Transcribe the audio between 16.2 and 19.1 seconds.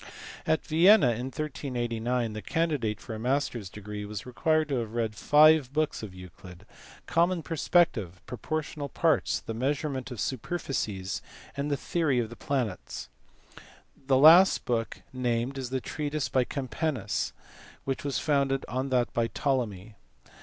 by Campanus which was founded on